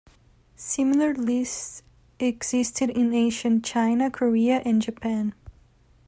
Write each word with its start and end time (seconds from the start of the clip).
Similar 0.55 1.13
lists 1.13 1.83
existed 2.19 2.89
in 2.89 3.13
ancient 3.13 3.63
China, 3.63 4.09
Korea 4.09 4.59
and 4.65 4.81
Japan. 4.81 5.35